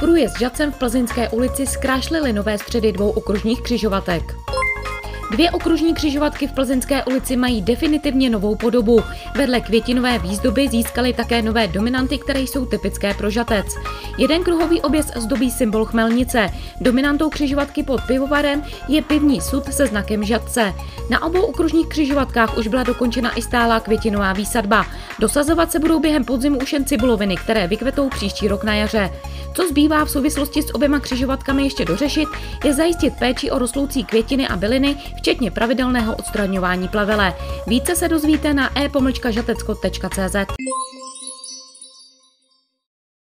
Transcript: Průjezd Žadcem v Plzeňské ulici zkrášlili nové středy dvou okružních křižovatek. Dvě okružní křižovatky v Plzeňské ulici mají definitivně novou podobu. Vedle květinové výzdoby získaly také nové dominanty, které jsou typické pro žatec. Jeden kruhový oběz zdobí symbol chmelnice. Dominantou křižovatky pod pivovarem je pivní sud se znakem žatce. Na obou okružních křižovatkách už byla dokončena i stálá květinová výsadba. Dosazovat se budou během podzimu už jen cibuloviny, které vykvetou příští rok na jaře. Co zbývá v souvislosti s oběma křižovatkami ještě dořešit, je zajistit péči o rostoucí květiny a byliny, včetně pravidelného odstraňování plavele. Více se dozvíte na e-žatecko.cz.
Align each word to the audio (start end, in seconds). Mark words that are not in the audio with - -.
Průjezd 0.00 0.38
Žadcem 0.38 0.72
v 0.72 0.78
Plzeňské 0.78 1.28
ulici 1.28 1.66
zkrášlili 1.66 2.32
nové 2.32 2.58
středy 2.58 2.92
dvou 2.92 3.10
okružních 3.10 3.62
křižovatek. 3.62 4.34
Dvě 5.30 5.50
okružní 5.50 5.94
křižovatky 5.94 6.46
v 6.46 6.52
Plzeňské 6.52 7.04
ulici 7.04 7.36
mají 7.36 7.62
definitivně 7.62 8.30
novou 8.30 8.54
podobu. 8.54 9.02
Vedle 9.34 9.60
květinové 9.60 10.18
výzdoby 10.18 10.68
získaly 10.68 11.12
také 11.12 11.42
nové 11.42 11.68
dominanty, 11.68 12.18
které 12.18 12.40
jsou 12.40 12.66
typické 12.66 13.14
pro 13.14 13.30
žatec. 13.30 13.66
Jeden 14.18 14.42
kruhový 14.42 14.80
oběz 14.80 15.12
zdobí 15.16 15.50
symbol 15.50 15.84
chmelnice. 15.84 16.50
Dominantou 16.80 17.30
křižovatky 17.30 17.82
pod 17.82 18.00
pivovarem 18.06 18.62
je 18.88 19.02
pivní 19.02 19.40
sud 19.40 19.64
se 19.64 19.86
znakem 19.86 20.24
žatce. 20.24 20.74
Na 21.10 21.22
obou 21.22 21.40
okružních 21.40 21.86
křižovatkách 21.86 22.58
už 22.58 22.68
byla 22.68 22.82
dokončena 22.82 23.38
i 23.38 23.42
stálá 23.42 23.80
květinová 23.80 24.32
výsadba. 24.32 24.86
Dosazovat 25.18 25.72
se 25.72 25.78
budou 25.78 26.00
během 26.00 26.24
podzimu 26.24 26.58
už 26.58 26.72
jen 26.72 26.84
cibuloviny, 26.84 27.36
které 27.36 27.66
vykvetou 27.66 28.08
příští 28.08 28.48
rok 28.48 28.64
na 28.64 28.74
jaře. 28.74 29.10
Co 29.54 29.68
zbývá 29.68 30.04
v 30.04 30.10
souvislosti 30.10 30.62
s 30.62 30.74
oběma 30.74 31.00
křižovatkami 31.00 31.62
ještě 31.62 31.84
dořešit, 31.84 32.28
je 32.64 32.74
zajistit 32.74 33.14
péči 33.18 33.50
o 33.50 33.58
rostoucí 33.58 34.04
květiny 34.04 34.48
a 34.48 34.56
byliny, 34.56 34.96
včetně 35.26 35.50
pravidelného 35.50 36.16
odstraňování 36.16 36.88
plavele. 36.88 37.34
Více 37.66 37.96
se 37.96 38.08
dozvíte 38.08 38.54
na 38.54 38.78
e-žatecko.cz. 38.78 40.36